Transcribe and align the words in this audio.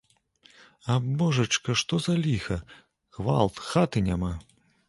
А 0.93 0.95
божачка, 1.19 1.75
што 1.83 2.01
за 2.07 2.15
ліха, 2.23 2.57
гвалт, 3.19 3.63
хаты 3.71 4.05
няма! 4.09 4.35